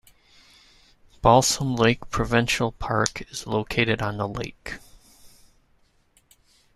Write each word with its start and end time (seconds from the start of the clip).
Balsam 1.21 1.75
Lake 1.75 2.09
Provincial 2.09 2.71
Park 2.71 3.21
is 3.31 3.41
also 3.43 3.51
located 3.59 4.01
on 4.01 4.17
the 4.17 4.27
lake. 4.27 4.79